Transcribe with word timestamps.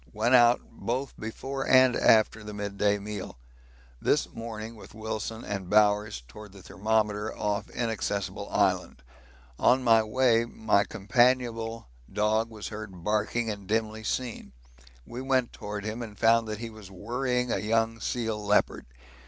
Went 0.13 0.33
out 0.33 0.61
both 0.71 1.15
before 1.15 1.67
and 1.67 1.95
after 1.95 2.43
the 2.43 2.55
mid 2.55 2.75
day 2.75 2.97
meal. 2.97 3.37
This 4.01 4.27
morning 4.33 4.75
with 4.75 4.95
Wilson 4.95 5.45
and 5.45 5.69
Bowers 5.69 6.23
towards 6.27 6.53
the 6.53 6.63
thermometer 6.63 7.31
off 7.37 7.69
Inaccessible 7.69 8.49
Island. 8.49 9.03
On 9.59 9.85
the 9.85 10.05
way 10.07 10.43
my 10.43 10.85
companionable 10.85 11.87
dog 12.11 12.49
was 12.49 12.69
heard 12.69 13.03
barking 13.03 13.51
and 13.51 13.67
dimly 13.67 14.03
seen 14.03 14.53
we 15.05 15.21
went 15.21 15.53
towards 15.53 15.85
him 15.85 16.01
and 16.01 16.17
found 16.17 16.47
that 16.47 16.57
he 16.57 16.71
was 16.71 16.89
worrying 16.89 17.51
a 17.51 17.59
young 17.59 17.99
sea 17.99 18.31
leopard. 18.31 18.87